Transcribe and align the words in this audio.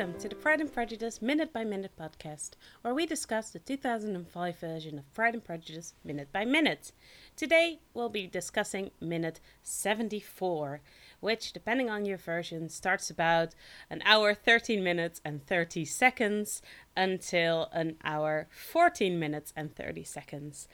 Welcome 0.00 0.18
to 0.20 0.30
the 0.30 0.34
Pride 0.34 0.62
and 0.62 0.72
Prejudice 0.72 1.20
Minute 1.20 1.52
by 1.52 1.62
Minute 1.62 1.90
podcast, 2.00 2.52
where 2.80 2.94
we 2.94 3.04
discuss 3.04 3.50
the 3.50 3.58
2005 3.58 4.58
version 4.58 4.98
of 4.98 5.12
Pride 5.12 5.34
and 5.34 5.44
Prejudice 5.44 5.92
minute 6.02 6.32
by 6.32 6.46
minute. 6.46 6.92
Today, 7.36 7.80
we'll 7.92 8.08
be 8.08 8.26
discussing 8.26 8.92
minute 8.98 9.40
74, 9.62 10.80
which, 11.20 11.52
depending 11.52 11.90
on 11.90 12.06
your 12.06 12.16
version, 12.16 12.70
starts 12.70 13.10
about 13.10 13.54
an 13.90 14.00
hour 14.06 14.32
13 14.32 14.82
minutes 14.82 15.20
and 15.22 15.46
30 15.46 15.84
seconds 15.84 16.62
until 16.96 17.68
an 17.70 17.96
hour 18.02 18.48
14 18.50 19.18
minutes 19.18 19.52
and 19.54 19.76
30 19.76 20.02
seconds. 20.04 20.66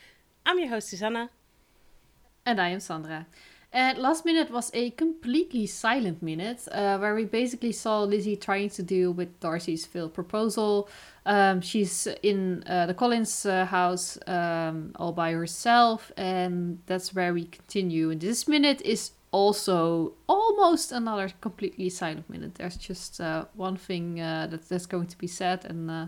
I'm 0.46 0.60
your 0.60 0.68
host, 0.68 0.88
Susanna. 0.88 1.30
And 2.44 2.60
I 2.60 2.68
am 2.68 2.78
Sandra. 2.78 3.26
And 3.72 3.98
last 3.98 4.24
minute 4.24 4.50
was 4.50 4.70
a 4.72 4.90
completely 4.90 5.66
silent 5.66 6.22
minute 6.22 6.66
uh, 6.72 6.98
where 6.98 7.14
we 7.14 7.24
basically 7.24 7.72
saw 7.72 8.02
Lizzie 8.02 8.36
trying 8.36 8.70
to 8.70 8.82
deal 8.82 9.12
with 9.12 9.38
Darcy's 9.40 9.84
failed 9.84 10.14
proposal. 10.14 10.88
Um, 11.26 11.60
she's 11.60 12.06
in 12.22 12.62
uh, 12.66 12.86
the 12.86 12.94
Collins 12.94 13.44
uh, 13.44 13.66
house 13.66 14.18
um, 14.26 14.92
all 14.96 15.12
by 15.12 15.32
herself, 15.32 16.10
and 16.16 16.78
that's 16.86 17.14
where 17.14 17.34
we 17.34 17.44
continue. 17.46 18.10
And 18.10 18.20
this 18.20 18.48
minute 18.48 18.80
is 18.82 19.10
also 19.32 20.14
almost 20.28 20.92
another 20.92 21.30
completely 21.40 21.90
silent 21.90 22.30
minute. 22.30 22.54
There's 22.54 22.76
just 22.76 23.20
uh, 23.20 23.44
one 23.54 23.76
thing 23.76 24.20
uh, 24.20 24.46
that, 24.50 24.68
that's 24.68 24.86
going 24.86 25.08
to 25.08 25.18
be 25.18 25.26
said, 25.26 25.64
and 25.64 25.90
uh, 25.90 26.06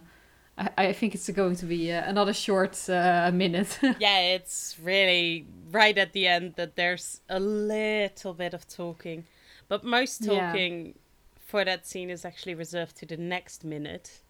I, 0.57 0.71
I 0.79 0.93
think 0.93 1.15
it's 1.15 1.29
going 1.29 1.57
to 1.57 1.67
be 1.67 1.93
uh, 1.93 2.09
another 2.09 2.33
short 2.33 2.89
uh, 2.89 3.31
minute. 3.35 3.79
yeah, 3.99 4.21
it's 4.21 4.77
really 4.83 5.47
right 5.71 5.97
at 5.97 6.13
the 6.13 6.27
end 6.27 6.55
that 6.57 6.77
there's 6.77 7.21
a 7.29 7.41
little 7.41 8.35
bit 8.35 8.55
of 8.55 8.67
talking, 8.67 9.25
but 9.69 9.85
most 9.85 10.25
talking 10.25 10.87
yeah. 10.87 10.93
for 11.39 11.65
that 11.65 11.87
scene 11.87 12.11
is 12.11 12.25
actually 12.25 12.55
reserved 12.55 12.97
to 12.99 13.07
the 13.07 13.17
next 13.17 13.65
minute. 13.65 14.21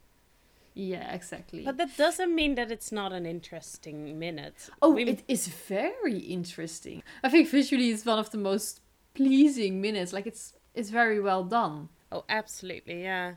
Yeah, 0.75 1.12
exactly. 1.12 1.64
But 1.64 1.77
that 1.78 1.97
doesn't 1.97 2.33
mean 2.33 2.55
that 2.55 2.70
it's 2.70 2.92
not 2.92 3.12
an 3.12 3.27
interesting 3.27 4.16
minute. 4.16 4.70
Oh, 4.81 4.91
we... 4.91 5.05
it 5.05 5.25
is 5.27 5.48
very 5.48 6.19
interesting. 6.19 7.03
I 7.25 7.28
think 7.28 7.48
visually 7.48 7.91
it's 7.91 8.06
one 8.06 8.20
of 8.20 8.31
the 8.31 8.39
most 8.39 8.81
pleasing 9.14 9.81
minutes. 9.81 10.12
Like 10.12 10.27
it's 10.27 10.55
it's 10.75 10.91
very 10.91 11.20
well 11.20 11.42
done. 11.42 11.89
Oh, 12.12 12.25
absolutely, 12.28 13.03
yeah. 13.03 13.34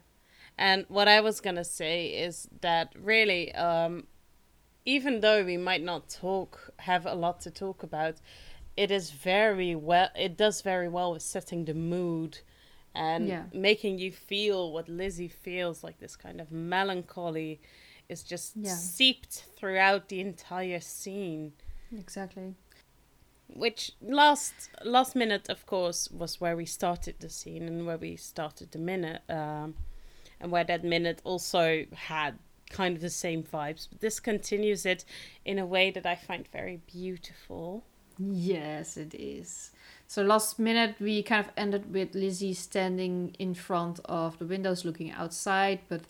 And 0.58 0.86
what 0.88 1.08
I 1.08 1.22
was 1.22 1.42
gonna 1.42 1.64
say 1.64 2.08
is 2.10 2.48
that 2.62 2.94
really, 2.96 3.52
um, 3.56 4.06
even 4.86 5.22
though 5.22 5.44
we 5.44 5.58
might 5.58 5.84
not 5.84 6.10
talk, 6.10 6.72
have 6.78 7.06
a 7.06 7.14
lot 7.14 7.42
to 7.42 7.52
talk 7.52 7.84
about, 7.84 8.16
it 8.78 8.92
is 8.92 9.12
very 9.12 9.76
well. 9.76 10.10
It 10.16 10.38
does 10.38 10.62
very 10.62 10.90
well 10.90 11.14
with 11.14 11.22
setting 11.22 11.66
the 11.66 11.74
mood, 11.74 12.40
and 12.96 13.28
yeah. 13.28 13.44
making 13.54 14.00
you 14.00 14.12
feel 14.12 14.72
what 14.72 14.90
Lizzie 14.90 15.28
feels 15.28 15.84
like. 15.84 16.00
This 16.00 16.16
kind 16.16 16.42
of 16.42 16.52
melancholy 16.52 17.62
is 18.10 18.24
just 18.24 18.54
yeah. 18.56 18.74
seeped 18.74 19.46
throughout 19.56 20.10
the 20.10 20.20
entire 20.20 20.80
scene. 20.80 21.54
Exactly. 21.96 22.56
Which 23.54 23.92
last 24.02 24.54
last 24.84 25.16
minute, 25.16 25.50
of 25.50 25.66
course, 25.66 26.10
was 26.10 26.40
where 26.40 26.56
we 26.56 26.66
started 26.66 27.16
the 27.20 27.30
scene 27.30 27.64
and 27.68 27.86
where 27.86 27.98
we 27.98 28.16
started 28.16 28.72
the 28.72 28.80
minute. 28.80 29.22
Um, 29.30 29.76
and 30.40 30.52
where 30.52 30.64
that 30.64 30.84
minute 30.84 31.22
also 31.24 31.86
had 31.94 32.40
kind 32.72 32.96
of 32.96 33.02
the 33.02 33.10
same 33.10 33.44
vibes. 33.44 33.88
But 33.90 34.02
this 34.02 34.20
continues 34.20 34.86
it 34.86 35.06
in 35.46 35.60
a 35.60 35.66
way 35.66 35.92
that 35.92 36.06
I 36.06 36.16
find 36.16 36.48
very 36.52 36.82
beautiful. 36.88 37.84
Yes, 38.18 38.98
it 38.98 39.14
is. 39.16 39.72
So 40.08 40.22
last 40.22 40.60
minute 40.60 40.96
we 41.00 41.24
kind 41.24 41.46
of 41.46 41.52
ended 41.56 41.94
with 41.94 42.14
Lizzie 42.14 42.54
standing 42.54 43.34
in 43.40 43.54
front 43.54 44.00
of 44.06 44.38
the 44.40 44.46
windows 44.46 44.84
looking 44.84 45.10
outside, 45.12 45.80
but 45.88 46.02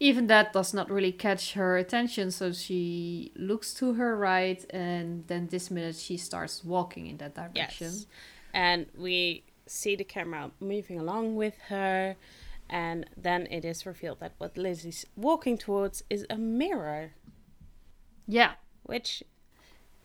even 0.00 0.26
that 0.26 0.52
does 0.52 0.74
not 0.74 0.90
really 0.90 1.12
catch 1.12 1.52
her 1.54 1.76
attention. 1.76 2.30
So 2.32 2.52
she 2.52 3.32
looks 3.36 3.72
to 3.74 3.94
her 3.94 4.16
right, 4.16 4.64
and 4.70 5.26
then 5.28 5.46
this 5.46 5.70
minute 5.70 5.96
she 5.96 6.16
starts 6.16 6.64
walking 6.64 7.06
in 7.06 7.18
that 7.18 7.34
direction. 7.34 7.92
Yes. 7.92 8.06
And 8.52 8.86
we 8.98 9.44
see 9.66 9.96
the 9.96 10.04
camera 10.04 10.50
moving 10.60 10.98
along 10.98 11.36
with 11.36 11.54
her 11.68 12.16
and 12.74 13.06
then 13.16 13.46
it 13.52 13.64
is 13.64 13.86
revealed 13.86 14.18
that 14.18 14.32
what 14.38 14.58
Lizzie's 14.58 15.06
walking 15.14 15.56
towards 15.56 16.02
is 16.10 16.26
a 16.28 16.36
mirror. 16.36 17.12
Yeah. 18.26 18.54
Which 18.82 19.22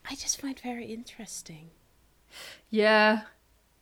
I 0.07 0.13
just 0.13 0.39
find 0.39 0.57
very 0.59 0.85
interesting. 0.85 1.71
Yeah, 2.69 3.21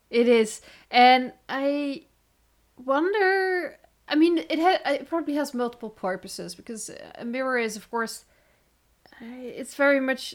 it 0.08 0.26
is. 0.26 0.62
And 0.90 1.34
I 1.50 2.06
wonder. 2.82 3.76
I 4.08 4.14
mean, 4.14 4.38
it, 4.38 4.58
ha- 4.58 4.80
it 4.90 5.06
probably 5.06 5.34
has 5.34 5.52
multiple 5.52 5.90
purposes 5.90 6.54
because 6.54 6.90
a 7.14 7.26
mirror 7.26 7.58
is, 7.58 7.76
of 7.76 7.90
course, 7.90 8.24
it's 9.20 9.74
very 9.74 10.00
much. 10.00 10.34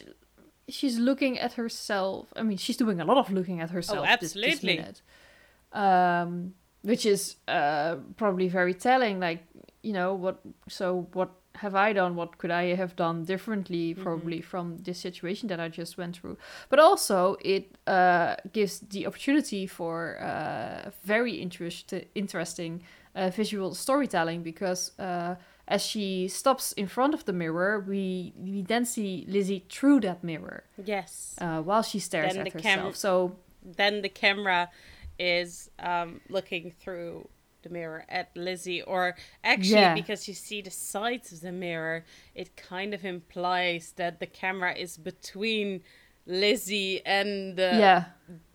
She's 0.68 0.96
looking 0.96 1.40
at 1.40 1.54
herself. 1.54 2.32
I 2.36 2.44
mean, 2.44 2.58
she's 2.58 2.76
doing 2.76 3.00
a 3.00 3.04
lot 3.04 3.18
of 3.18 3.32
looking 3.32 3.60
at 3.60 3.70
herself. 3.70 3.98
Oh, 3.98 4.04
absolutely. 4.04 4.76
This, 4.76 4.86
this. 4.86 5.82
Um, 5.82 6.54
which 6.84 7.06
is 7.06 7.36
uh, 7.48 7.96
probably 8.16 8.48
very 8.48 8.74
telling. 8.74 9.18
Like, 9.18 9.42
you 9.82 9.92
know, 9.92 10.14
what? 10.14 10.40
So 10.68 11.08
what 11.14 11.30
have 11.56 11.74
I 11.74 11.92
done? 11.92 12.14
What 12.14 12.38
could 12.38 12.50
I 12.50 12.74
have 12.74 12.94
done 12.96 13.24
differently, 13.24 13.92
mm-hmm. 13.92 14.02
probably 14.02 14.38
mm-hmm. 14.38 14.48
from 14.48 14.78
this 14.78 14.98
situation 14.98 15.48
that 15.48 15.60
I 15.60 15.68
just 15.68 15.98
went 15.98 16.16
through? 16.16 16.36
But 16.68 16.78
also, 16.78 17.36
it 17.40 17.76
uh, 17.86 18.36
gives 18.52 18.80
the 18.80 19.06
opportunity 19.06 19.66
for 19.66 20.20
uh, 20.20 20.90
very 21.04 21.34
interest- 21.34 21.94
interesting 22.14 22.82
uh, 23.14 23.30
visual 23.30 23.74
storytelling 23.74 24.42
because 24.42 24.92
uh, 24.98 25.36
as 25.66 25.82
she 25.82 26.28
stops 26.28 26.72
in 26.72 26.86
front 26.86 27.14
of 27.14 27.24
the 27.24 27.32
mirror, 27.32 27.80
we 27.80 28.34
we 28.36 28.62
then 28.62 28.84
see 28.84 29.24
Lizzie 29.28 29.64
through 29.70 30.00
that 30.00 30.22
mirror. 30.22 30.64
Yes. 30.84 31.34
Uh, 31.40 31.62
while 31.62 31.82
she 31.82 31.98
stares 31.98 32.34
then 32.34 32.46
at 32.46 32.52
herself. 32.52 32.82
Cam- 32.82 32.94
so 32.94 33.36
then 33.64 34.02
the 34.02 34.10
camera 34.10 34.70
is 35.18 35.70
um, 35.78 36.20
looking 36.28 36.72
through 36.80 37.28
the 37.62 37.70
mirror 37.70 38.04
at 38.08 38.30
Lizzie, 38.36 38.82
or 38.82 39.16
actually, 39.42 39.80
yeah. 39.80 39.94
because 39.94 40.28
you 40.28 40.34
see 40.34 40.62
the 40.62 40.70
sides 40.70 41.32
of 41.32 41.40
the 41.40 41.52
mirror, 41.52 42.04
it 42.34 42.56
kind 42.56 42.94
of 42.94 43.04
implies 43.04 43.94
that 43.96 44.20
the 44.20 44.26
camera 44.26 44.74
is 44.74 44.96
between 44.96 45.82
Lizzie 46.26 47.04
and 47.04 47.56
the 47.56 47.70
yeah. 47.74 48.04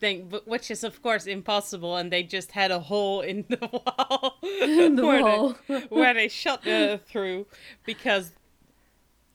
thing, 0.00 0.32
which 0.44 0.70
is 0.70 0.82
of 0.82 1.02
course 1.02 1.26
impossible, 1.26 1.96
and 1.96 2.10
they 2.10 2.22
just 2.22 2.52
had 2.52 2.70
a 2.70 2.80
hole 2.80 3.20
in 3.20 3.44
the 3.48 3.58
wall 3.72 4.38
in 4.42 4.96
the 4.96 5.06
where, 5.06 5.22
wall. 5.22 5.56
They, 5.68 5.80
where 5.88 6.14
they 6.14 6.28
shot 6.28 6.66
uh, 6.66 6.98
through, 6.98 7.46
because 7.84 8.32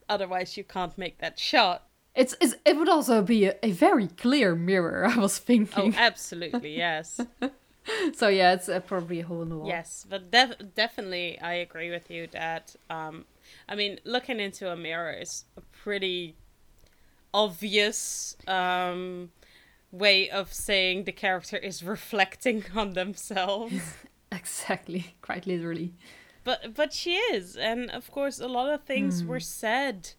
otherwise 0.09 0.57
you 0.57 0.63
can't 0.63 0.97
make 0.97 1.19
that 1.19 1.39
shot. 1.39 1.83
It's, 2.15 2.35
it's 2.39 2.55
it 2.65 2.77
would 2.77 2.87
also 2.87 3.21
be 3.21 3.45
a, 3.45 3.55
a 3.61 3.71
very 3.71 4.07
clear 4.07 4.55
mirror. 4.55 5.05
I 5.09 5.17
was 5.17 5.37
thinking. 5.37 5.93
Oh, 5.95 5.99
absolutely, 5.99 6.77
yes. 6.77 7.19
so 8.15 8.27
yeah, 8.27 8.53
it's 8.53 8.69
uh, 8.69 8.79
probably 8.79 9.19
a 9.19 9.25
hole 9.25 9.41
in 9.41 9.49
the 9.49 9.57
wall. 9.57 9.67
Yes, 9.67 10.05
but 10.09 10.31
def- 10.31 10.73
definitely, 10.75 11.39
I 11.39 11.53
agree 11.53 11.91
with 11.91 12.09
you 12.09 12.27
that 12.27 12.75
um, 12.89 13.25
I 13.67 13.75
mean, 13.75 13.99
looking 14.05 14.39
into 14.39 14.71
a 14.71 14.77
mirror 14.77 15.11
is 15.11 15.45
a 15.57 15.61
pretty 15.61 16.35
obvious 17.33 18.37
um 18.47 19.29
way 19.91 20.29
of 20.29 20.53
saying 20.53 21.03
the 21.03 21.11
character 21.11 21.57
is 21.57 21.83
reflecting 21.95 22.63
on 22.75 22.93
themselves. 22.93 23.95
exactly, 24.31 25.15
quite 25.21 25.45
literally. 25.45 25.93
But 26.45 26.75
but 26.75 26.93
she 26.93 27.15
is, 27.15 27.57
and 27.57 27.89
of 27.91 28.11
course, 28.11 28.39
a 28.39 28.47
lot 28.47 28.71
of 28.71 28.83
things 28.83 29.23
mm. 29.23 29.27
were 29.27 29.39
said 29.39 30.11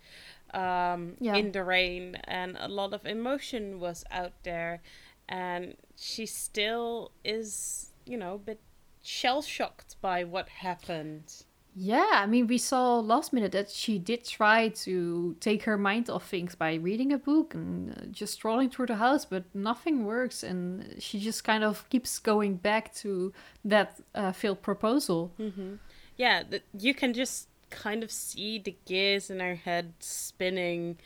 um, 0.56 1.16
yeah. 1.20 1.36
in 1.36 1.52
the 1.52 1.62
rain, 1.62 2.16
and 2.24 2.56
a 2.58 2.68
lot 2.68 2.94
of 2.94 3.04
emotion 3.06 3.78
was 3.78 4.04
out 4.10 4.32
there, 4.42 4.80
and 5.28 5.76
she 5.96 6.24
still 6.26 7.12
is, 7.24 7.92
you 8.06 8.16
know, 8.16 8.34
a 8.34 8.38
bit 8.38 8.60
shell 9.02 9.42
shocked 9.42 9.96
by 10.00 10.24
what 10.24 10.48
happened. 10.48 11.44
Yeah, 11.78 12.08
I 12.10 12.24
mean, 12.24 12.46
we 12.46 12.56
saw 12.56 13.00
last 13.00 13.34
minute 13.34 13.52
that 13.52 13.68
she 13.70 13.98
did 13.98 14.24
try 14.24 14.68
to 14.68 15.36
take 15.40 15.64
her 15.64 15.76
mind 15.76 16.08
off 16.08 16.26
things 16.26 16.54
by 16.54 16.74
reading 16.74 17.12
a 17.12 17.18
book 17.18 17.52
and 17.52 17.90
uh, 17.90 18.06
just 18.10 18.32
strolling 18.32 18.70
through 18.70 18.86
the 18.86 18.96
house, 18.96 19.26
but 19.26 19.44
nothing 19.52 20.06
works, 20.06 20.42
and 20.42 20.96
she 20.98 21.20
just 21.20 21.44
kind 21.44 21.62
of 21.62 21.86
keeps 21.90 22.18
going 22.18 22.56
back 22.56 22.94
to 22.94 23.34
that 23.62 24.00
uh, 24.14 24.32
failed 24.32 24.62
proposal. 24.62 25.34
Mm-hmm. 25.38 25.74
Yeah, 26.16 26.44
th- 26.44 26.62
you 26.78 26.94
can 26.94 27.12
just 27.12 27.48
kind 27.70 28.02
of 28.02 28.10
see 28.10 28.58
the 28.58 28.76
gears 28.84 29.30
in 29.30 29.40
her 29.40 29.54
head 29.54 29.92
spinning 30.00 30.96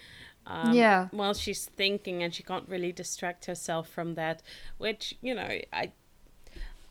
um, 0.47 0.73
yeah 0.73 1.09
while 1.11 1.35
she's 1.35 1.67
thinking 1.67 2.23
and 2.23 2.35
she 2.35 2.43
can't 2.43 2.69
really 2.69 2.93
distract 2.93 3.47
herself 3.47 3.89
from 3.89 4.15
that 4.15 4.43
which 4.79 5.17
you 5.21 5.35
know 5.35 5.59
i 5.73 5.93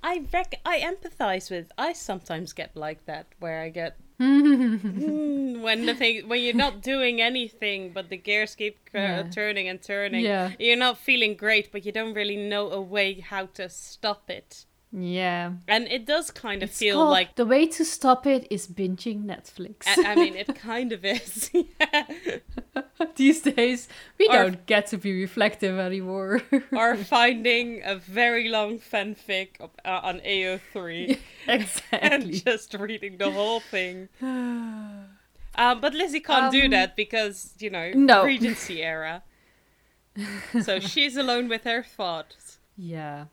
i 0.03 0.23
rec- 0.33 0.61
i 0.65 0.79
empathize 0.79 1.51
with 1.51 1.71
i 1.77 1.93
sometimes 1.93 2.53
get 2.53 2.75
like 2.75 3.05
that 3.05 3.27
where 3.39 3.61
i 3.61 3.69
get 3.69 3.97
mm, 4.19 5.61
when 5.61 5.85
the 5.85 5.95
thing 5.95 6.27
when 6.27 6.41
you're 6.41 6.53
not 6.53 6.81
doing 6.81 7.21
anything 7.21 7.91
but 7.93 8.09
the 8.09 8.17
gears 8.17 8.53
keep 8.53 8.77
uh, 8.93 8.99
yeah. 8.99 9.23
turning 9.23 9.69
and 9.69 9.81
turning 9.81 10.25
yeah. 10.25 10.51
you're 10.59 10.75
not 10.75 10.97
feeling 10.97 11.35
great 11.35 11.71
but 11.71 11.85
you 11.85 11.91
don't 11.91 12.13
really 12.13 12.35
know 12.35 12.69
a 12.69 12.81
way 12.81 13.21
how 13.21 13.45
to 13.45 13.69
stop 13.69 14.29
it 14.29 14.65
Yeah. 14.91 15.51
And 15.67 15.87
it 15.87 16.05
does 16.07 16.31
kind 16.31 16.63
of 16.63 16.69
It's 16.69 16.79
feel 16.79 16.95
called- 16.95 17.11
like 17.11 17.35
the 17.35 17.45
way 17.45 17.67
to 17.67 17.85
stop 17.85 18.25
it 18.25 18.47
is 18.49 18.67
binging 18.67 19.23
Netflix. 19.25 19.87
I, 19.87 20.13
I 20.13 20.15
mean, 20.15 20.35
it 20.35 20.55
kind 20.71 20.91
of 20.91 21.05
is. 21.05 21.51
yeah. 21.53 22.05
These 23.15 23.41
days, 23.41 23.87
we 24.17 24.27
Or- 24.29 24.33
don't 24.33 24.65
get 24.65 24.87
to 24.87 24.97
be 24.97 25.13
reflective 25.21 25.77
anymore. 25.77 26.41
Or 26.71 26.95
finding 26.97 27.81
a 27.83 27.95
very 27.97 28.49
long 28.49 28.79
fanfic 28.79 29.59
of, 29.59 29.69
uh, 29.85 29.99
on 30.03 30.21
AO3 30.21 31.19
and 31.47 31.61
exactly. 31.61 32.39
just 32.39 32.73
reading 32.73 33.17
the 33.17 33.29
whole 33.31 33.59
thing. 33.59 34.09
Um, 35.55 35.81
but 35.81 35.93
Lizzie 35.93 36.21
can't 36.21 36.51
do 36.53 36.65
Um, 36.65 36.71
that 36.71 36.95
because, 36.95 37.53
you 37.59 37.69
know, 37.69 37.91
no. 37.93 38.23
Regency 38.23 38.81
era. 38.81 39.23
so 40.63 40.79
she's 40.79 41.17
alone 41.17 41.49
with 41.49 41.63
her 41.65 41.83
thoughts. 41.83 42.59
Yeah. 42.77 43.25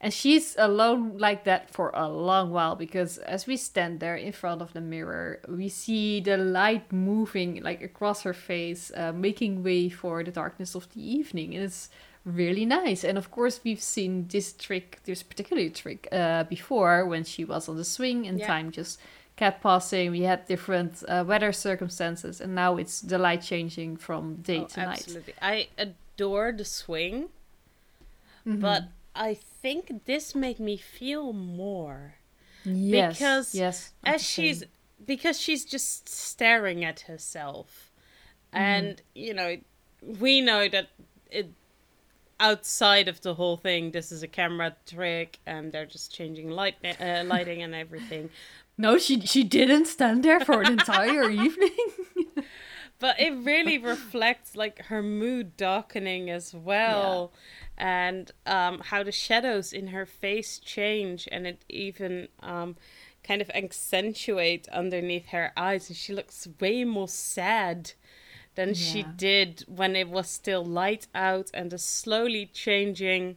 And 0.00 0.12
she's 0.12 0.54
alone 0.58 1.16
like 1.16 1.44
that 1.44 1.70
for 1.70 1.90
a 1.94 2.08
long 2.08 2.50
while 2.50 2.76
because 2.76 3.16
as 3.18 3.46
we 3.46 3.56
stand 3.56 4.00
there 4.00 4.16
in 4.16 4.32
front 4.32 4.60
of 4.60 4.72
the 4.74 4.80
mirror, 4.82 5.40
we 5.48 5.68
see 5.70 6.20
the 6.20 6.36
light 6.36 6.92
moving 6.92 7.62
like 7.62 7.80
across 7.80 8.22
her 8.22 8.34
face, 8.34 8.92
uh, 8.94 9.12
making 9.12 9.62
way 9.62 9.88
for 9.88 10.22
the 10.22 10.30
darkness 10.30 10.74
of 10.74 10.92
the 10.92 11.00
evening. 11.00 11.54
And 11.54 11.64
it's 11.64 11.88
really 12.26 12.66
nice. 12.66 13.02
And 13.02 13.16
of 13.16 13.30
course, 13.30 13.60
we've 13.64 13.80
seen 13.80 14.26
this 14.28 14.52
trick, 14.52 15.00
this 15.04 15.22
particular 15.22 15.70
trick, 15.70 16.06
uh, 16.12 16.44
before 16.44 17.06
when 17.06 17.24
she 17.24 17.44
was 17.44 17.66
on 17.68 17.76
the 17.76 17.84
swing 17.84 18.26
and 18.26 18.38
Yeah. 18.38 18.46
time 18.46 18.72
just 18.72 19.00
kept 19.36 19.62
passing. 19.62 20.10
We 20.10 20.22
had 20.22 20.46
different 20.46 21.02
uh, 21.08 21.24
weather 21.26 21.52
circumstances, 21.52 22.40
and 22.42 22.54
now 22.54 22.76
it's 22.76 23.00
the 23.00 23.18
light 23.18 23.42
changing 23.42 23.96
from 23.96 24.36
day 24.42 24.60
Oh, 24.60 24.66
to 24.66 24.80
night. 24.80 24.98
absolutely. 25.00 25.34
I 25.40 25.68
adore 25.78 26.52
the 26.52 26.64
swing, 26.64 27.30
Mhm. 28.46 28.60
but 28.60 28.84
I 29.14 29.34
think 29.34 30.04
this 30.06 30.34
made 30.34 30.58
me 30.58 30.76
feel 30.76 31.32
more. 31.32 32.16
yes, 32.64 33.16
because 33.18 33.54
yes, 33.54 33.92
as 34.04 34.22
she's 34.22 34.64
because 35.04 35.38
she's 35.38 35.64
just 35.64 36.08
staring 36.08 36.84
at 36.84 37.00
herself 37.00 37.90
Mm-hmm. 38.52 38.62
and 38.62 39.02
you 39.14 39.34
know 39.34 39.56
we 40.20 40.40
know 40.40 40.68
that 40.68 40.86
it 41.30 41.50
outside 42.38 43.08
of 43.08 43.20
the 43.22 43.34
whole 43.34 43.56
thing 43.56 43.90
this 43.90 44.12
is 44.12 44.22
a 44.22 44.28
camera 44.28 44.76
trick 44.86 45.38
and 45.44 45.72
they're 45.72 45.86
just 45.86 46.14
changing 46.14 46.50
light 46.50 46.76
uh, 46.84 47.24
lighting 47.26 47.62
and 47.62 47.74
everything 47.74 48.30
No, 48.78 48.98
she 48.98 49.20
she 49.20 49.44
didn't 49.44 49.86
stand 49.86 50.24
there 50.24 50.40
for 50.40 50.60
an 50.62 50.72
entire 50.72 51.30
evening. 51.44 51.70
but 53.04 53.20
it 53.20 53.32
really 53.32 53.76
reflects 53.92 54.56
like 54.56 54.86
her 54.86 55.02
mood 55.02 55.58
darkening 55.58 56.30
as 56.30 56.54
well. 56.54 57.34
And 57.76 58.30
um, 58.46 58.78
how 58.78 59.02
the 59.02 59.12
shadows 59.12 59.74
in 59.74 59.88
her 59.88 60.06
face 60.06 60.58
change 60.58 61.28
and 61.30 61.46
it 61.46 61.66
even 61.68 62.28
um, 62.40 62.76
kind 63.22 63.42
of 63.42 63.50
accentuate 63.50 64.68
underneath 64.68 65.26
her 65.26 65.52
eyes. 65.54 65.90
And 65.90 65.98
she 65.98 66.14
looks 66.14 66.48
way 66.58 66.82
more 66.84 67.06
sad 67.06 67.92
than 68.54 68.72
she 68.72 69.02
did 69.02 69.66
when 69.68 69.96
it 69.96 70.08
was 70.08 70.30
still 70.30 70.64
light 70.64 71.06
out 71.14 71.50
and 71.52 71.70
the 71.70 71.76
slowly 71.76 72.46
changing. 72.46 73.36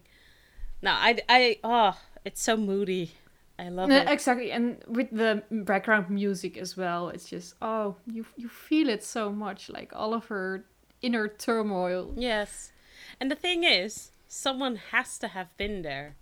Now 0.81 0.95
i 0.95 1.19
i 1.27 1.57
oh 1.61 1.99
it's 2.23 2.41
so 2.41 2.55
moody 2.55 3.15
i 3.59 3.69
love 3.69 3.89
it 3.91 4.07
exactly, 4.09 4.51
and 4.51 4.83
with 4.87 5.09
the 5.11 5.43
background 5.51 6.09
music 6.09 6.57
as 6.57 6.77
well, 6.77 7.09
it's 7.09 7.27
just 7.29 7.55
oh, 7.61 7.95
you 8.05 8.25
you 8.35 8.49
feel 8.49 8.89
it 8.89 9.03
so 9.03 9.31
much, 9.31 9.69
like 9.69 9.91
all 9.95 10.13
of 10.13 10.25
her 10.27 10.65
inner 11.01 11.27
turmoil. 11.27 12.13
Yes. 12.15 12.71
And 13.19 13.31
the 13.31 13.35
thing 13.35 13.63
is, 13.63 14.11
someone 14.27 14.75
has 14.91 15.17
to 15.19 15.27
have 15.29 15.55
been 15.57 15.81
there. 15.81 16.15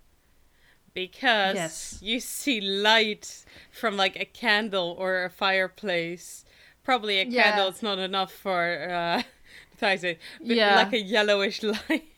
Because 0.94 1.54
Yes. 1.54 1.98
you 2.00 2.20
see 2.20 2.60
light 2.60 3.44
from 3.70 3.96
like 3.96 4.16
a 4.18 4.24
candle 4.24 4.96
or 4.98 5.24
a 5.24 5.30
fireplace. 5.30 6.44
Probably 6.82 7.18
a 7.20 7.26
Yeah. 7.26 7.42
candle 7.42 7.68
is 7.68 7.82
not 7.82 7.98
enough 7.98 8.32
for 8.32 8.88
uh 8.90 9.22
say 9.96 10.18
but 10.40 10.56
Yeah. 10.56 10.76
like 10.76 10.92
a 10.94 11.00
yellowish 11.00 11.62
light 11.74 12.08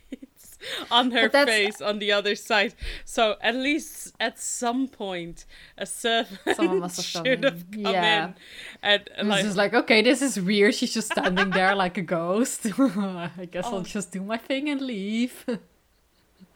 on 0.91 1.11
her 1.13 1.29
face 1.31 1.81
on 1.81 1.99
the 1.99 2.13
other 2.13 2.35
side. 2.35 2.75
So 3.05 3.37
at 3.41 3.55
least 3.55 4.15
at 4.21 4.39
some 4.39 4.89
point 4.89 5.45
a 5.77 5.87
servant 5.87 6.41
Someone 6.57 6.81
must 6.81 6.97
have 6.97 7.13
come 7.13 7.25
should 7.33 7.45
have 7.45 7.65
in. 7.73 7.85
come 7.85 7.93
Yeah. 7.95 8.27
in 8.27 8.35
and 8.83 9.29
like 9.29 9.39
it's 9.41 9.49
just 9.49 9.57
like, 9.57 9.75
okay, 9.75 10.03
this 10.03 10.23
is 10.23 10.41
weird. 10.41 10.75
She's 10.75 10.93
just 10.95 11.11
standing 11.13 11.51
there 11.51 11.75
like 11.75 11.97
a 11.99 12.03
ghost. 12.03 12.67
I 12.79 13.49
guess 13.51 13.65
Oh. 13.67 13.77
I'll 13.77 13.83
just 13.83 14.13
do 14.13 14.23
my 14.23 14.37
thing 14.37 14.69
and 14.69 14.81
leave. 14.81 15.45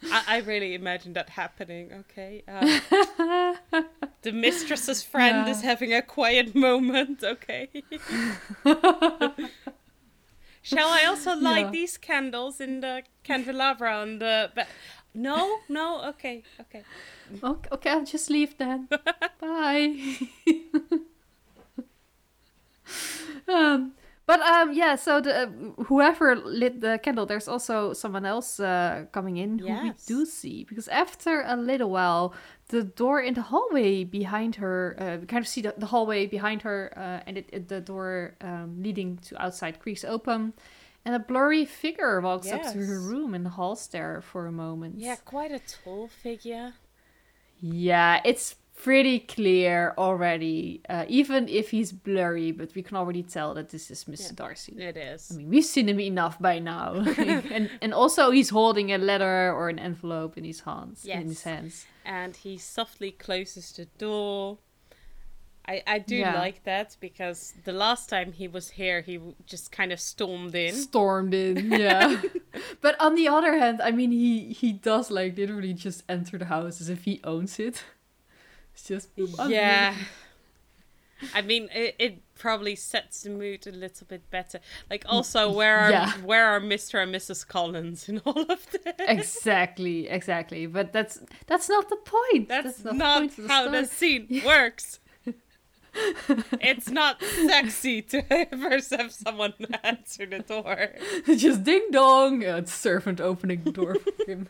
I, 0.05 0.23
I 0.27 0.39
really 0.39 0.75
imagine 0.75 1.13
that 1.13 1.31
happening. 1.31 1.93
Okay. 1.93 2.43
Uh, 2.49 2.81
the 4.23 4.33
mistress's 4.33 5.03
friend 5.05 5.49
is 5.49 5.63
having 5.63 5.95
a 5.95 6.03
quiet 6.03 6.55
moment. 6.57 7.23
Okay. 7.23 7.71
Shall 10.63 10.89
I 10.89 11.05
also 11.05 11.35
light 11.51 11.67
Yeah. 11.67 11.71
these 11.71 11.99
candles 11.99 12.61
in 12.61 12.81
the 12.81 13.03
candelabra 13.25 13.97
on 13.99 14.19
the? 14.19 14.51
Ba- 14.55 14.67
no, 15.15 15.59
no. 15.69 16.03
Okay, 16.11 16.43
okay. 16.61 16.85
okay, 17.43 17.69
okay, 17.73 17.91
I'll 17.91 18.05
just 18.05 18.31
leave 18.31 18.57
then. 18.57 18.89
Bye. 19.41 20.17
um, 23.49 23.93
but 24.27 24.41
um, 24.41 24.73
yeah. 24.73 24.97
So 24.97 25.21
the 25.21 25.51
whoever 25.87 26.37
lit 26.37 26.81
the 26.81 26.99
candle, 27.03 27.27
there's 27.27 27.49
also 27.49 27.93
someone 27.93 28.25
else 28.25 28.61
uh, 28.61 29.07
coming 29.13 29.37
in 29.37 29.59
who 29.59 29.67
we 29.67 29.93
do 30.07 30.25
see 30.27 30.65
because 30.65 30.89
after 30.89 31.43
a 31.47 31.57
little 31.57 31.91
while, 31.91 32.35
the 32.69 32.83
door 32.83 33.21
in 33.21 33.35
the 33.35 33.43
hallway 33.43 34.05
behind 34.05 34.57
her, 34.57 34.97
uh, 34.99 35.17
we 35.21 35.27
kind 35.27 35.43
of 35.43 35.49
see 35.49 35.61
the, 35.63 35.75
the 35.77 35.87
hallway 35.87 36.27
behind 36.27 36.63
her, 36.63 36.93
uh, 36.97 37.23
and 37.27 37.37
it, 37.37 37.49
it, 37.53 37.69
the 37.69 37.81
door 37.81 38.35
um, 38.41 38.83
leading 38.83 39.19
to 39.19 39.41
outside 39.43 39.79
creaks 39.81 40.05
open. 40.05 40.53
And 41.05 41.17
a 41.17 41.19
blurry 41.19 41.65
figure 41.65 42.21
walks 42.21 42.53
up 42.53 42.63
to 42.63 42.79
her 42.79 43.01
Yes. 43.01 43.11
room 43.13 43.35
and 43.35 43.47
halts 43.49 43.89
there 43.89 44.21
for 44.23 44.47
a 44.47 44.53
moment. 44.53 44.99
Yeah, 44.99 45.17
quite 45.17 45.51
a 45.51 45.59
tall 45.59 46.07
figure. 46.07 46.75
Yeah, 47.61 48.21
it's 48.25 48.55
pretty 48.83 49.19
clear 49.21 49.95
already, 49.97 50.81
uh, 50.89 51.05
even 51.09 51.49
if 51.49 51.71
he's 51.71 51.93
blurry, 51.93 52.51
but 52.53 52.69
we 52.75 52.83
can 52.83 52.97
already 52.97 53.23
tell 53.23 53.55
that 53.55 53.69
this 53.71 53.91
is 53.91 54.05
Mr. 54.05 54.27
Yeah. 54.31 54.37
Darcy. 54.43 54.73
It 54.91 54.97
is. 54.97 55.31
I 55.31 55.37
mean, 55.37 55.49
we've 55.51 55.65
seen 55.75 55.89
him 55.89 56.01
enough 56.01 56.37
by 56.41 56.59
now, 56.59 56.89
and 57.57 57.71
and 57.81 57.95
also 57.95 58.31
he's 58.33 58.51
holding 58.51 58.93
a 58.93 58.99
letter 58.99 59.53
or 59.59 59.69
an 59.69 59.79
envelope 59.79 60.37
in 60.39 60.45
his 60.45 60.61
hands. 60.61 61.05
In 61.05 61.29
his 61.29 61.39
Yes. 61.39 61.43
hands. 61.45 61.87
and 62.05 62.33
he 62.45 62.59
softly 62.59 63.13
closes 63.13 63.73
the 63.73 63.87
door. 63.99 64.59
I, 65.75 65.83
I 65.87 65.99
do 66.01 66.17
Yeah. 66.17 66.35
like 66.45 66.65
that 66.65 66.97
because 67.01 67.55
the 67.65 67.73
last 67.73 68.09
time 68.11 68.33
he 68.33 68.49
was 68.49 68.71
here, 68.71 69.01
he 69.01 69.21
just 69.47 69.71
kind 69.71 69.93
of 69.93 70.01
stormed 70.01 70.55
in. 70.57 70.75
Stormed 70.75 71.35
in, 71.35 71.71
yeah. 71.85 72.21
but 72.81 72.95
on 73.01 73.15
the 73.15 73.29
other 73.29 73.57
hand, 73.57 73.81
I 73.81 73.93
mean, 73.93 74.11
he 74.11 74.53
he 74.53 74.73
does 74.73 75.11
like 75.11 75.37
literally 75.39 75.73
just 75.75 76.03
enter 76.09 76.37
the 76.39 76.47
house 76.47 76.81
as 76.81 76.89
if 76.89 77.05
he 77.05 77.21
owns 77.23 77.59
it. 77.61 77.85
It's 78.75 78.85
just 78.89 79.17
"Boop, 79.17 79.35
I'm 79.39 79.51
here." 79.51 79.61
Yeah. 79.61 79.95
I 81.35 81.43
mean, 81.43 81.69
it, 81.73 81.95
it 81.99 82.23
probably 82.35 82.75
sets 82.75 83.23
the 83.23 83.31
mood 83.31 83.67
a 83.67 83.71
little 83.71 84.07
bit 84.07 84.29
better. 84.31 84.61
Like, 84.91 85.05
mm. 85.05 85.13
also, 85.13 85.53
where 85.53 85.79
are 85.79 85.91
Yeah. 85.91 86.13
where 86.25 86.47
are 86.47 86.61
Mr. 86.61 87.03
and 87.03 87.15
Mrs. 87.15 87.47
Collins 87.47 88.09
in 88.09 88.19
all 88.25 88.51
of 88.51 88.67
this? 88.73 88.95
exactly, 88.99 90.09
exactly. 90.09 90.67
But 90.67 90.93
that's 90.93 91.21
that's 91.47 91.69
not 91.69 91.89
the 91.89 91.97
point. 91.97 92.49
That's, 92.49 92.79
the 92.79 92.93
not 92.93 93.21
point 93.21 93.39
of 93.39 93.47
how 93.47 93.71
the 93.71 93.85
scene 93.85 94.43
works. 94.47 94.99
it's 96.61 96.89
not 96.91 97.23
sexy 97.23 98.01
to 98.01 98.25
ever 98.53 98.71
have 98.71 99.13
someone 99.13 99.53
answer 99.85 100.25
the 100.25 100.39
door. 100.39 100.89
just 101.37 101.65
ding 101.65 101.87
dong. 101.91 102.43
a 102.43 102.67
servant 102.67 103.21
opening 103.21 103.63
the 103.63 103.73
door 103.73 103.97
for 103.97 104.25
him. 104.31 104.49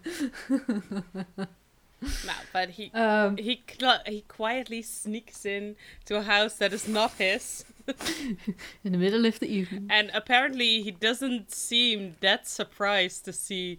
No, 2.27 2.33
but 2.53 2.71
he 2.71 2.91
Um, 2.95 3.37
he 3.37 3.63
he 4.07 4.21
quietly 4.23 4.83
sneaks 4.83 5.45
in 5.47 5.77
to 6.07 6.17
a 6.17 6.23
house 6.23 6.55
that 6.57 6.73
is 6.73 6.89
not 6.89 7.13
his, 7.15 7.65
in 8.85 8.93
the 8.93 8.99
middle 8.99 9.25
of 9.27 9.39
the 9.41 9.47
evening. 9.47 9.87
and 9.91 10.11
apparently 10.15 10.83
he 10.83 10.91
doesn't 10.91 11.53
seem 11.53 12.17
that 12.21 12.49
surprised 12.49 13.25
to 13.27 13.33
see 13.33 13.79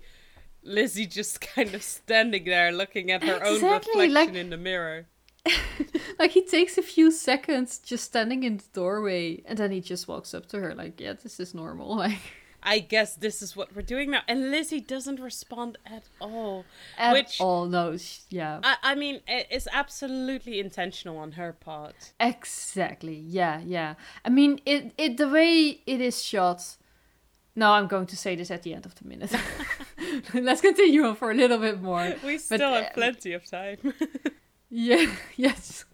Lizzie 0.64 1.06
just 1.08 1.42
kind 1.56 1.74
of 1.76 1.84
standing 1.84 2.46
there 2.46 2.72
looking 2.72 3.12
at 3.12 3.24
her 3.24 3.44
own 3.46 3.62
reflection 3.62 4.14
like- 4.14 4.34
in 4.34 4.50
the 4.50 4.58
mirror. 4.58 5.08
Like 6.18 6.32
he 6.32 6.42
takes 6.46 6.78
a 6.78 6.82
few 6.82 7.12
seconds 7.12 7.78
just 7.80 8.06
standing 8.06 8.44
in 8.44 8.58
the 8.58 8.64
doorway, 8.72 9.42
and 9.46 9.58
then 9.58 9.72
he 9.72 9.82
just 9.82 10.08
walks 10.08 10.34
up 10.34 10.46
to 10.50 10.60
her 10.62 10.74
like, 10.74 11.02
"Yeah, 11.02 11.14
this 11.22 11.38
is 11.38 11.54
normal." 11.54 11.98
Like 11.98 12.22
I 12.64 12.80
guess 12.80 13.16
this 13.16 13.42
is 13.42 13.56
what 13.56 13.76
we're 13.76 13.82
doing 13.82 14.12
now, 14.12 14.22
and 14.28 14.50
Lizzie 14.52 14.80
doesn't 14.82 15.20
respond 15.20 15.78
at 15.86 16.04
all. 16.20 16.66
at 16.98 17.14
Which- 17.14 17.40
all. 17.42 17.66
No, 17.66 17.98
yeah, 18.30 18.60
I, 18.64 18.78
I 18.84 18.96
mean, 18.96 19.22
it's 19.28 19.68
absolutely 19.72 20.60
intentional 20.60 21.18
on 21.18 21.34
her 21.34 21.54
part. 21.54 22.14
exactly. 22.20 23.16
Yeah, 23.16 23.60
yeah. 23.66 23.96
I 24.26 24.30
mean, 24.30 24.60
it 24.66 24.94
it 24.98 25.18
the 25.18 25.30
way 25.30 25.82
it 25.86 26.02
is 26.02 26.24
shot. 26.24 26.78
No, 27.56 27.72
I'm 27.74 27.86
going 27.88 28.08
to 28.08 28.18
say 28.18 28.36
this 28.36 28.50
at 28.50 28.64
the 28.64 28.74
end 28.74 28.86
of 28.88 28.96
the 28.96 29.08
minute. 29.08 29.32
let's 30.34 30.62
continue 30.62 31.04
on 31.06 31.16
for 31.16 31.30
a 31.30 31.36
little 31.36 31.60
bit 31.60 31.82
more. 31.82 32.16
We 32.24 32.34
But, 32.38 32.42
still 32.42 32.74
uh, 32.74 32.84
have 32.84 32.94
plenty 32.94 33.34
of 33.34 33.46
time. 33.46 33.78
Yeah. 34.76 35.06
Yes. 35.38 35.86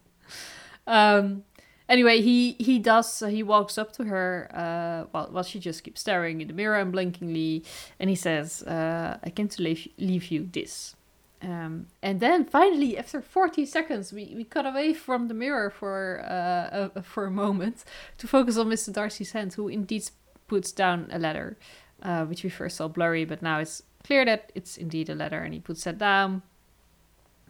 Um. 0.87 1.43
Anyway, 1.89 2.21
he 2.21 2.55
he 2.59 2.77
does. 2.77 3.23
He 3.27 3.41
walks 3.41 3.77
up 3.77 3.91
to 3.93 4.03
her 4.05 4.49
uh, 4.53 5.09
while 5.11 5.29
while 5.31 5.43
she 5.43 5.59
just 5.59 5.83
keeps 5.83 6.01
staring 6.01 6.39
in 6.39 6.47
the 6.47 6.53
mirror 6.53 6.77
unblinkingly, 6.77 7.65
and 7.99 8.09
he 8.09 8.15
says, 8.15 8.61
uh, 8.63 9.17
"I 9.23 9.29
came 9.31 9.47
to 9.49 9.63
leave 9.63 9.87
leave 9.97 10.31
you 10.31 10.47
this." 10.51 10.95
Um, 11.41 11.87
and 12.01 12.19
then 12.19 12.45
finally, 12.45 12.97
after 12.97 13.21
40 13.21 13.65
seconds, 13.65 14.11
we, 14.11 14.33
we 14.35 14.43
cut 14.43 14.65
away 14.65 14.93
from 14.93 15.29
the 15.29 15.33
mirror 15.33 15.69
for 15.69 16.21
uh, 16.29 16.89
a, 16.95 17.01
for 17.01 17.25
a 17.25 17.31
moment 17.31 17.85
to 18.17 18.27
focus 18.27 18.57
on 18.57 18.67
Mr. 18.67 18.91
Darcy's 18.91 19.31
hand, 19.31 19.53
who 19.53 19.69
indeed 19.69 20.09
puts 20.47 20.71
down 20.73 21.07
a 21.11 21.17
letter, 21.17 21.57
uh, 22.03 22.25
which 22.25 22.43
we 22.43 22.49
first 22.49 22.77
saw 22.77 22.87
blurry, 22.89 23.23
but 23.23 23.41
now 23.41 23.59
it's 23.59 23.83
clear 24.03 24.25
that 24.25 24.51
it's 24.53 24.77
indeed 24.77 25.09
a 25.09 25.15
letter, 25.15 25.39
and 25.39 25.53
he 25.53 25.59
puts 25.59 25.85
that 25.85 25.97
down. 25.97 26.41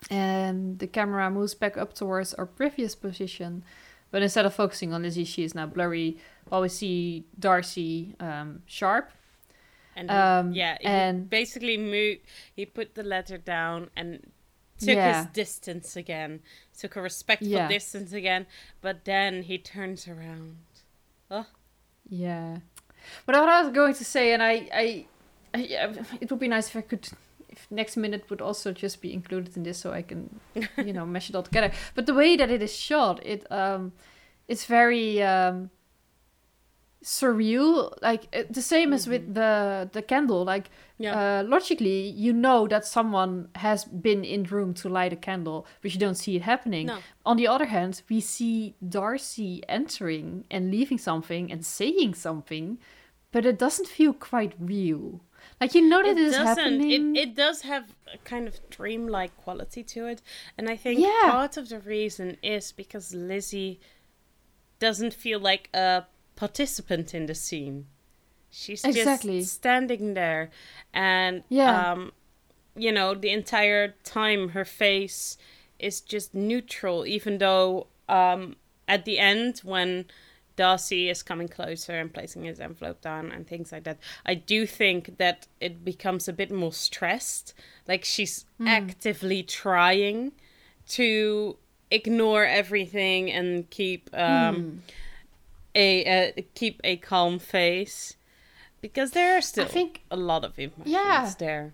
And 0.10 0.80
the 0.80 0.88
camera 0.88 1.30
moves 1.32 1.56
back 1.56 1.76
up 1.76 1.94
towards 1.94 2.34
our 2.36 2.46
previous 2.46 2.96
position, 2.96 3.64
but 4.12 4.22
instead 4.22 4.46
of 4.46 4.54
focusing 4.54 4.94
on 4.94 5.04
Lizzie, 5.04 5.26
she 5.26 5.44
is 5.44 5.54
now 5.56 5.66
blurry. 5.66 6.18
While 6.50 6.62
we 6.62 6.70
see 6.70 7.26
Darcy 7.38 8.16
um, 8.20 8.64
sharp, 8.66 9.12
And 9.96 10.10
Um, 10.10 10.54
yeah, 10.54 10.78
he 10.80 10.86
and- 10.88 11.30
basically 11.30 11.76
moved. 11.78 12.22
He 12.56 12.66
put 12.66 12.96
the 12.96 13.04
letter 13.04 13.38
down 13.38 13.90
and 13.98 14.32
took 14.78 14.96
Yeah. 14.96 15.24
his 15.24 15.26
distance 15.34 15.98
again, 15.98 16.40
took 16.78 16.96
a 16.96 17.02
respectful 17.02 17.50
Yeah. 17.50 17.68
distance 17.68 18.14
again. 18.14 18.46
But 18.82 19.04
then 19.04 19.44
he 19.44 19.58
turns 19.58 20.08
around. 20.08 20.58
Oh, 21.30 21.46
Yeah. 22.10 22.60
But 23.26 23.36
what 23.36 23.50
I 23.50 23.62
was 23.62 23.72
going 23.74 23.94
to 23.96 24.06
say, 24.06 24.32
and 24.34 24.42
I, 24.42 24.54
I, 24.74 25.06
I, 25.54 25.60
it 26.22 26.30
would 26.32 26.40
be 26.40 26.48
nice 26.48 26.70
if 26.70 26.76
I 26.78 26.82
could, 26.82 27.10
next 27.70 27.98
minute 27.98 28.30
would 28.30 28.42
also 28.42 28.72
just 28.72 29.02
be 29.02 29.14
included 29.14 29.56
in 29.58 29.64
this, 29.64 29.78
so 29.78 29.92
I 29.92 30.02
can, 30.02 30.40
you 30.78 30.94
know, 30.94 31.06
mesh 31.06 31.30
it 31.30 31.36
all 31.36 31.44
together. 31.44 31.72
But 31.96 32.06
the 32.06 32.14
way 32.14 32.36
that 32.36 32.50
it 32.50 32.62
is 32.62 32.76
shot, 32.76 33.26
it, 33.26 33.50
um, 33.52 33.94
it's 34.48 34.66
very 34.66 35.22
um, 35.22 35.70
surreal. 37.04 37.94
Like 38.02 38.28
uh, 38.34 38.44
the 38.50 38.62
same 38.62 38.94
as 38.94 39.08
with 39.08 39.34
the 39.34 39.90
the 39.92 40.02
candle. 40.02 40.44
Like 40.44 40.70
yeah. 40.98 41.40
uh, 41.40 41.44
logically, 41.44 42.10
you 42.10 42.34
know 42.34 42.68
that 42.68 42.86
someone 42.86 43.50
has 43.56 43.86
been 43.86 44.24
in 44.24 44.44
the 44.44 44.50
room 44.50 44.74
to 44.76 44.90
light 44.90 45.14
a 45.14 45.16
candle, 45.16 45.66
but 45.82 45.94
you 45.94 46.00
don't 46.00 46.16
see 46.16 46.36
it 46.36 46.42
happening. 46.42 46.88
no. 46.88 46.98
On 47.26 47.38
the 47.38 47.48
other 47.48 47.66
hand, 47.66 48.02
we 48.10 48.20
see 48.20 48.76
Darcy 48.88 49.64
entering 49.70 50.46
and 50.52 50.72
leaving 50.72 50.98
something 50.98 51.52
and 51.52 51.66
saying 51.66 52.16
something, 52.16 52.80
but 53.32 53.46
it 53.46 53.58
doesn't 53.60 53.88
feel 53.88 54.14
quite 54.14 54.54
real. 54.60 55.22
Like 55.62 55.76
you 55.76 55.82
know 55.88 56.02
that 56.04 56.12
it 56.12 56.18
it 56.18 56.24
is 56.24 56.36
doesn't. 56.36 56.58
happening. 56.58 57.16
It, 57.16 57.20
it 57.30 57.36
does 57.36 57.62
have 57.62 57.96
a 58.14 58.18
kind 58.20 58.48
of 58.48 58.60
dreamlike 58.70 59.36
quality 59.38 59.84
to 59.84 60.06
it, 60.08 60.22
and 60.58 60.70
I 60.70 60.76
think 60.76 61.00
Yeah. 61.00 61.32
part 61.32 61.58
of 61.58 61.70
the 61.70 61.80
reason 61.80 62.38
is 62.42 62.72
because 62.72 63.14
Lizzie 63.14 63.80
doesn't 64.80 65.14
feel 65.14 65.40
like 65.40 65.70
a 65.74 66.04
participant 66.36 67.14
in 67.14 67.26
the 67.26 67.36
scene. 67.36 67.88
She's 68.52 68.84
Exactly. 68.84 69.40
just 69.42 69.54
standing 69.54 70.14
there, 70.14 70.50
and 70.94 71.44
Yeah. 71.50 71.92
um, 71.92 72.12
you 72.76 72.92
know, 72.92 73.14
the 73.14 73.30
entire 73.30 73.96
time 74.04 74.50
her 74.50 74.66
face 74.66 75.38
is 75.78 76.02
just 76.02 76.34
neutral, 76.34 77.06
even 77.06 77.38
though 77.38 77.88
um, 78.08 78.56
at 78.88 79.06
the 79.06 79.20
end 79.20 79.60
when 79.60 80.06
Darcy 80.60 81.10
is 81.10 81.24
coming 81.24 81.48
closer 81.48 81.94
and 82.02 82.14
placing 82.14 82.44
his 82.44 82.60
envelope 82.60 83.00
down 83.02 83.32
and 83.32 83.48
things 83.48 83.72
like 83.72 83.86
that. 83.86 83.98
I 84.26 84.34
do 84.36 84.66
think 84.66 85.18
that 85.18 85.48
it 85.62 85.86
becomes 85.86 86.28
a 86.28 86.34
bit 86.34 86.52
more 86.52 86.74
stressed. 86.74 87.54
Like 87.88 88.04
she's 88.04 88.46
actively 88.66 89.42
trying 89.44 90.34
to 90.98 91.56
ignore 91.92 92.44
everything 92.62 93.32
and 93.32 93.70
keep 93.70 94.10
um, 94.14 94.84
a 95.74 95.90
uh, 96.16 96.42
keep 96.56 96.82
a 96.84 96.98
calm 96.98 97.40
face 97.40 98.16
because 98.82 99.12
there 99.12 99.38
are 99.38 99.42
still 99.42 99.66
think- 99.66 100.02
a 100.12 100.18
lot 100.18 100.44
of 100.44 100.60
emotions 100.60 100.88
Yeah. 100.88 101.34
there. 101.40 101.74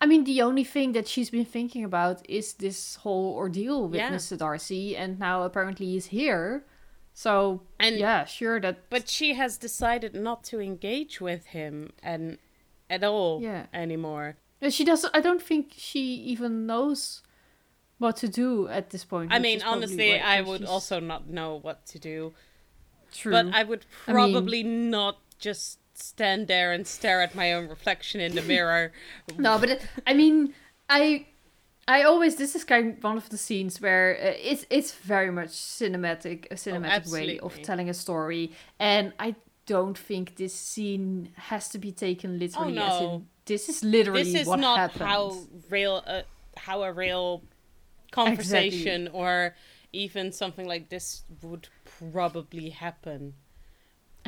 I 0.00 0.06
mean, 0.06 0.24
the 0.24 0.42
only 0.42 0.64
thing 0.64 0.92
that 0.92 1.06
she's 1.08 1.30
been 1.30 1.44
thinking 1.44 1.84
about 1.84 2.18
is 2.28 2.54
this 2.54 2.96
whole 3.02 3.34
ordeal 3.34 3.88
with 3.88 3.98
Yeah. 4.00 4.10
Mr. 4.12 4.36
Darcy, 4.38 4.96
and 4.96 5.18
now 5.18 5.42
apparently 5.42 5.86
he's 5.86 6.06
here. 6.06 6.64
So, 7.24 7.62
And- 7.80 7.98
yeah, 7.98 8.24
sure 8.26 8.60
that. 8.60 8.88
But 8.90 9.08
she 9.08 9.34
has 9.34 9.58
decided 9.58 10.14
not 10.14 10.44
to 10.50 10.60
engage 10.60 11.20
with 11.20 11.46
him 11.46 11.90
and 12.00 12.38
at 12.88 13.02
all 13.02 13.42
Yeah. 13.42 13.66
anymore. 13.74 14.36
She 14.70 14.84
doesn't. 14.84 15.10
I 15.16 15.20
don't 15.20 15.42
think 15.42 15.72
she 15.76 16.14
even 16.32 16.64
knows 16.64 17.22
what 17.98 18.16
to 18.18 18.28
do 18.28 18.68
at 18.68 18.90
this 18.90 19.04
point. 19.04 19.32
I 19.32 19.40
mean, 19.40 19.62
honestly, 19.62 20.10
why- 20.12 20.36
I 20.36 20.40
would 20.42 20.60
she's- 20.60 20.70
also 20.70 21.00
not 21.00 21.28
know 21.28 21.56
what 21.56 21.86
to 21.86 21.98
do. 21.98 22.34
True. 23.12 23.32
But 23.32 23.46
I 23.52 23.64
would 23.64 23.84
I 24.06 24.12
mean- 24.12 24.32
probably 24.32 24.62
not 24.62 25.18
just 25.40 25.80
stand 25.94 26.46
there 26.46 26.70
and 26.72 26.86
stare 26.86 27.20
at 27.20 27.34
my 27.34 27.52
own 27.52 27.66
reflection 27.68 28.20
in 28.20 28.36
the 28.36 28.42
mirror. 28.42 28.92
No, 29.36 29.58
but 29.58 29.70
it, 29.70 29.80
I 30.06 30.14
mean, 30.14 30.54
I, 30.88 31.26
I 31.88 32.02
always 32.02 32.36
this 32.36 32.54
is 32.54 32.64
kind 32.64 32.98
of 32.98 33.02
one 33.02 33.16
of 33.16 33.30
the 33.30 33.38
scenes 33.38 33.80
where 33.80 34.16
uh, 34.22 34.34
it's 34.38 34.66
it's 34.68 34.92
very 34.92 35.30
much 35.30 35.48
cinematic, 35.48 36.46
a 36.50 36.54
cinematic 36.54 37.10
way 37.10 37.38
of 37.38 37.60
telling 37.62 37.88
a 37.88 37.94
story, 37.94 38.52
and 38.78 39.14
I 39.18 39.34
don't 39.64 39.96
think 39.96 40.36
this 40.36 40.54
scene 40.54 41.30
has 41.36 41.68
to 41.70 41.78
be 41.78 41.90
taken 41.90 42.38
literally. 42.38 42.78
Oh, 42.78 42.88
no. 42.88 43.14
in, 43.14 43.26
this 43.46 43.70
is 43.70 43.82
literally 43.82 44.24
this 44.24 44.42
is 44.42 44.46
what 44.46 44.60
not 44.60 44.78
happened. 44.78 45.08
how 45.08 45.36
real 45.70 46.02
uh, 46.06 46.22
how 46.58 46.82
a 46.82 46.92
real 46.92 47.42
conversation 48.10 49.08
or 49.12 49.54
even 49.92 50.30
something 50.30 50.66
like 50.66 50.90
this 50.90 51.22
would 51.42 51.68
probably 52.12 52.68
happen. 52.68 53.32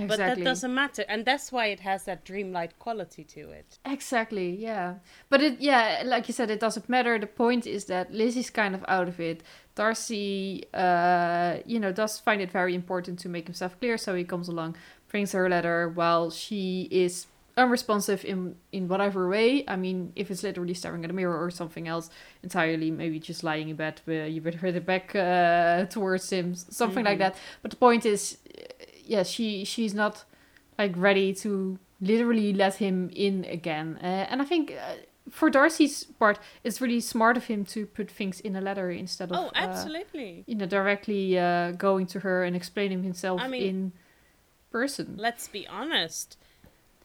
But 0.09 0.19
that 0.19 0.43
doesn't 0.45 0.75
matter, 0.75 1.05
and 1.09 1.25
that's 1.25 1.51
why 1.53 1.67
it 1.67 1.81
has 1.81 2.05
that 2.05 2.25
dreamlike 2.25 2.79
quality 2.79 3.25
to 3.25 3.51
it. 3.51 3.79
Exactly, 3.85 4.51
yeah. 4.57 4.95
But 5.29 5.41
it, 5.43 5.61
yeah, 5.61 6.03
like 6.05 6.29
you 6.29 6.35
said, 6.35 6.51
it 6.51 6.61
doesn't 6.61 6.89
matter. 6.89 7.19
The 7.19 7.27
point 7.27 7.67
is 7.67 7.87
that 7.87 8.13
Lizzie's 8.13 8.51
kind 8.51 8.75
of 8.75 8.85
out 8.89 9.09
of 9.09 9.21
it. 9.21 9.43
Darcy, 9.75 10.65
uh, 10.75 11.59
you 11.67 11.81
know, 11.81 11.93
does 11.93 12.19
find 12.19 12.41
it 12.41 12.51
very 12.51 12.75
important 12.75 13.19
to 13.21 13.29
make 13.29 13.47
himself 13.47 13.79
clear, 13.81 13.97
so 13.99 14.15
he 14.15 14.25
comes 14.25 14.49
along, 14.49 14.77
brings 15.09 15.33
her 15.33 15.47
a 15.47 15.49
letter 15.49 15.89
while 15.89 16.31
she 16.31 16.89
is 16.91 17.27
unresponsive 17.57 18.25
in 18.25 18.55
in 18.73 18.89
whatever 18.89 19.29
way. 19.29 19.65
I 19.67 19.77
mean, 19.77 20.13
if 20.17 20.31
it's 20.31 20.43
literally 20.43 20.75
staring 20.75 21.05
at 21.05 21.11
a 21.11 21.13
mirror 21.13 21.39
or 21.45 21.51
something 21.51 21.89
else 21.89 22.09
entirely, 22.43 22.91
maybe 22.91 23.19
just 23.19 23.43
lying 23.43 23.69
in 23.69 23.77
bed, 23.77 24.01
uh, 24.09 24.13
you 24.13 24.41
heard 24.43 24.77
it 24.77 24.87
back 24.87 25.15
uh, 25.17 25.85
towards 25.87 26.31
him, 26.31 26.55
something 26.55 27.05
like 27.05 27.17
Mhm. 27.19 27.25
that. 27.25 27.37
But 27.63 27.71
the 27.73 27.77
point 27.77 28.07
is, 28.07 28.39
yeah, 29.11 29.25
she 29.25 29.65
she's 29.65 29.95
not 29.95 30.25
like 30.79 30.95
ready 30.97 31.35
to 31.43 31.79
literally 32.01 32.53
let 32.55 32.75
him 32.77 33.11
in 33.27 33.45
again. 33.59 33.99
Uh, 34.03 34.27
and 34.31 34.41
I 34.41 34.45
think 34.45 34.65
uh, 34.73 34.95
for 35.31 35.51
Darcy's 35.51 36.05
part, 36.19 36.39
it's 36.65 36.81
really 36.81 37.01
smart 37.01 37.37
of 37.37 37.45
him 37.45 37.65
to 37.75 37.87
put 37.87 38.11
things 38.11 38.41
in 38.41 38.57
a 38.57 38.61
letter 38.61 38.91
instead 38.91 39.31
of 39.33 39.37
Oh, 39.39 39.47
uh, 39.49 39.67
absolutely. 39.69 40.45
you 40.47 40.55
know 40.55 40.67
directly 40.67 41.39
uh, 41.39 41.73
going 41.73 42.07
to 42.15 42.21
her 42.21 42.45
and 42.47 42.55
explaining 42.57 43.03
himself 43.03 43.41
I 43.41 43.49
mean- 43.49 43.69
in 43.69 43.93
person. 44.71 45.15
Let's 45.19 45.49
be 45.49 45.67
honest. 45.69 46.37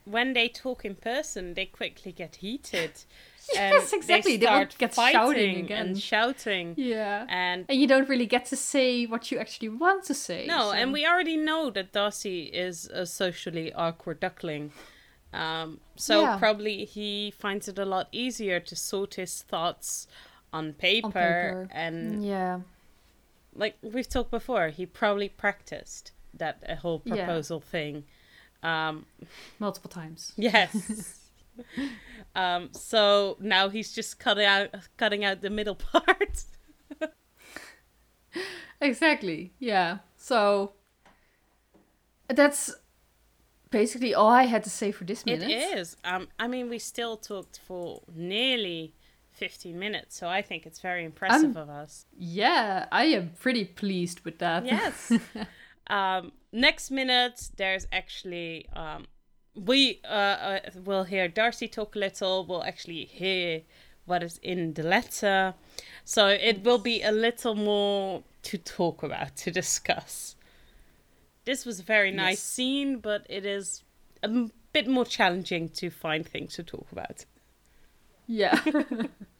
When 0.05 0.33
they 0.33 0.47
talk 0.49 0.85
in 0.85 0.95
person, 0.95 1.53
they 1.55 1.65
quickly 1.65 2.11
get 2.11 2.35
heated. 2.37 2.91
Yes, 3.53 3.93
and 3.93 3.99
exactly. 4.01 4.33
They 4.37 4.37
They 4.37 4.45
start 4.45 4.59
won't 4.59 4.77
get 4.77 4.93
fighting 4.93 5.19
shouting 5.19 5.59
again. 5.65 5.87
and 5.87 6.01
shouting. 6.01 6.73
Yeah. 6.77 7.25
And 7.29 7.65
And 7.69 7.79
you 7.79 7.87
don't 7.87 8.09
really 8.09 8.25
get 8.25 8.45
to 8.47 8.55
say 8.55 9.05
what 9.05 9.31
you 9.31 9.37
actually 9.39 9.69
want 9.69 10.03
to 10.05 10.13
say. 10.13 10.45
no, 10.47 10.59
so- 10.69 10.71
and 10.73 10.91
we 10.93 11.05
already 11.05 11.37
know 11.37 11.69
that 11.71 11.91
Darcy 11.91 12.43
is 12.45 12.87
a 12.87 13.05
socially 13.05 13.71
awkward 13.73 14.19
duckling. 14.19 14.71
Um, 15.33 15.79
so 15.95 16.21
Yeah. 16.21 16.37
probably 16.37 16.85
he 16.85 17.31
finds 17.31 17.67
it 17.67 17.77
a 17.77 17.85
lot 17.85 18.07
easier 18.11 18.59
to 18.61 18.75
sort 18.75 19.15
his 19.15 19.41
thoughts 19.41 20.07
on 20.53 20.73
paper, 20.73 21.07
on 21.07 21.11
paper. 21.11 21.67
and 21.71 22.25
yeah. 22.25 22.59
like 23.53 23.75
we've 23.81 24.07
talked 24.07 24.31
before, 24.31 24.69
he 24.69 24.85
probably 24.85 25.27
practiced 25.29 26.11
that 26.33 26.63
whole 26.81 27.01
Yeah. 27.05 27.15
proposal 27.15 27.59
thing. 27.59 28.05
Um, 28.63 29.05
multiple 29.59 29.89
times. 29.89 30.33
Yes. 30.37 31.21
um, 32.35 32.69
so 32.73 33.37
now 33.39 33.69
he's 33.69 33.91
just 33.93 34.19
cutting 34.19 34.45
out 34.45 34.69
cutting 34.97 35.23
out 35.25 35.41
the 35.41 35.49
middle 35.49 35.75
part. 35.91 36.43
Exactly. 38.81 39.53
Yeah. 39.59 39.99
So 40.17 40.73
that's 42.27 42.73
basically 43.71 44.13
all 44.13 44.29
I 44.29 44.43
had 44.43 44.63
to 44.63 44.69
say 44.69 44.91
for 44.91 45.05
this 45.05 45.25
minute. 45.25 45.49
is. 45.49 45.95
Um, 46.03 46.27
I 46.39 46.47
mean, 46.47 46.69
we 46.69 46.79
still 46.79 47.17
talked 47.17 47.59
for 47.65 48.01
nearly 48.13 48.93
fifteen 49.31 49.79
minutes, 49.79 50.17
so 50.17 50.27
I 50.27 50.41
think 50.41 50.65
it's 50.65 50.79
very 50.79 51.03
impressive 51.05 51.55
Um, 51.55 51.63
of 51.63 51.69
us. 51.69 52.05
Yeah, 52.17 52.85
I 52.91 53.05
am 53.05 53.31
pretty 53.39 53.65
pleased 53.65 54.21
with 54.25 54.39
that. 54.39 54.65
Yes. 54.65 55.11
um, 55.87 56.31
next 56.51 56.91
minute, 56.91 57.49
there's 57.55 57.87
actually 57.91 58.67
um, 58.73 59.05
we 59.55 59.99
uh, 60.03 60.07
uh, 60.07 60.59
will 60.83 61.03
hear 61.03 61.27
Darcy 61.27 61.67
talk 61.67 61.95
a 61.95 61.99
little. 61.99 62.45
We'll 62.45 62.63
actually 62.63 63.05
hear 63.05 63.61
what 64.05 64.23
is 64.23 64.39
in 64.43 64.73
the 64.73 64.83
letter. 64.83 65.53
So 66.03 66.27
it 66.27 66.63
will 66.63 66.77
be 66.77 67.01
a 67.01 67.11
little 67.11 67.55
more 67.55 68.23
to 68.43 68.57
talk 68.57 69.03
about, 69.03 69.35
to 69.37 69.51
discuss. 69.51 70.35
This 71.45 71.65
was 71.65 71.79
a 71.79 71.83
very 71.83 72.11
nice 72.11 72.37
yes. 72.37 72.43
scene, 72.43 72.97
but 72.99 73.25
it 73.29 73.45
is 73.45 73.83
a 74.23 74.49
bit 74.73 74.87
more 74.87 75.05
challenging 75.05 75.69
to 75.69 75.89
find 75.89 76.27
things 76.27 76.55
to 76.55 76.63
talk 76.63 76.87
about. 76.91 77.25
Yeah. 78.27 78.59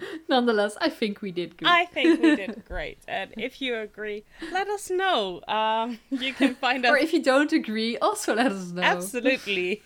Nonetheless, 0.28 0.76
I 0.80 0.88
think 0.90 1.22
we 1.22 1.32
did 1.32 1.56
good. 1.56 1.68
I 1.68 1.84
think 1.86 2.22
we 2.22 2.36
did 2.36 2.64
great. 2.68 2.98
And 3.08 3.32
if 3.36 3.60
you 3.60 3.76
agree, 3.76 4.24
let 4.52 4.68
us 4.68 4.90
know. 4.90 5.40
Um, 5.48 5.98
you 6.10 6.32
can 6.32 6.54
find 6.60 6.84
us. 6.84 6.90
or 6.90 6.96
if 6.96 7.12
you 7.12 7.22
don't 7.22 7.52
agree, 7.52 7.96
also 7.98 8.34
let 8.34 8.52
us 8.52 8.70
know. 8.70 8.82
Absolutely. 8.82 9.82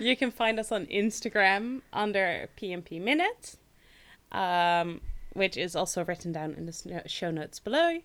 you 0.00 0.16
can 0.16 0.30
find 0.30 0.58
us 0.58 0.72
on 0.72 0.86
Instagram 0.86 1.82
under 1.92 2.48
PNP 2.60 3.00
Minute, 3.00 3.56
um, 4.32 5.00
which 5.32 5.56
is 5.56 5.76
also 5.76 6.04
written 6.04 6.32
down 6.32 6.54
in 6.54 6.66
the 6.66 7.02
show 7.06 7.30
notes 7.30 7.58
below. 7.58 7.98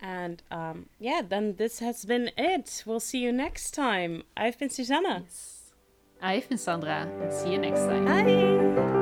And 0.00 0.42
um, 0.50 0.86
yeah, 0.98 1.22
then 1.28 1.56
this 1.56 1.80
has 1.80 2.04
been 2.04 2.30
it. 2.36 2.82
We'll 2.86 3.00
see 3.00 3.18
you 3.18 3.32
next 3.32 3.72
time. 3.72 4.22
I've 4.36 4.58
been 4.58 4.70
Susanna. 4.70 5.22
Yes. 5.24 5.72
I've 6.22 6.48
been 6.48 6.58
Sandra. 6.58 7.08
And 7.20 7.32
see 7.32 7.52
you 7.52 7.58
next 7.58 7.80
time. 7.80 8.04
Bye. 8.04 8.97